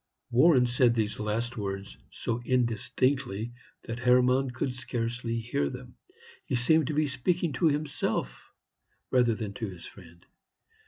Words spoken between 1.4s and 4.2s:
words so indistinctly that